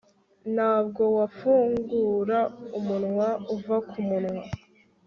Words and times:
Ntabwo 0.53 1.03
wafungura 1.17 2.39
umunwa 2.77 3.27
uva 3.55 3.75
kumunwa 3.89 4.43